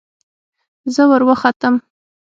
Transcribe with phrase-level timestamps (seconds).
[0.93, 1.73] زه وروختم.